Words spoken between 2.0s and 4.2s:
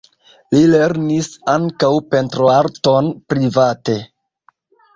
pentroarton private.